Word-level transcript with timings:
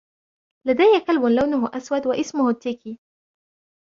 لدي 0.67 0.83
كلب 1.07 1.23
لونه 1.25 1.71
أسود 1.73 2.07
واسمه 2.07 2.51
تيكي. 2.51 2.99